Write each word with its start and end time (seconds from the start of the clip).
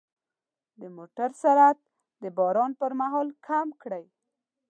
د 0.81 0.81
موټر 0.97 1.29
سرعت 1.41 1.79
د 2.21 2.23
باران 2.37 2.71
پر 2.81 2.91
مهال 3.01 3.27
کم 3.47 3.67
کړئ. 3.81 4.05